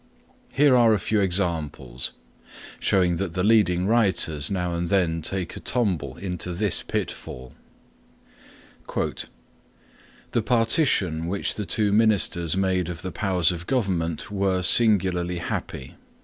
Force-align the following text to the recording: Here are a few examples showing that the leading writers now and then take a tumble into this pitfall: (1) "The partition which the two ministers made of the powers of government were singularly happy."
Here 0.51 0.75
are 0.75 0.95
a 0.95 0.99
few 0.99 1.19
examples 1.19 2.13
showing 2.79 3.17
that 3.17 3.33
the 3.33 3.43
leading 3.43 3.85
writers 3.85 4.49
now 4.49 4.73
and 4.73 4.87
then 4.87 5.21
take 5.21 5.55
a 5.55 5.59
tumble 5.59 6.17
into 6.17 6.53
this 6.53 6.81
pitfall: 6.81 7.53
(1) 8.91 9.13
"The 10.31 10.41
partition 10.41 11.27
which 11.27 11.53
the 11.53 11.67
two 11.67 11.91
ministers 11.93 12.57
made 12.57 12.89
of 12.89 13.03
the 13.03 13.11
powers 13.11 13.51
of 13.51 13.67
government 13.67 14.31
were 14.31 14.63
singularly 14.63 15.37
happy." 15.37 15.93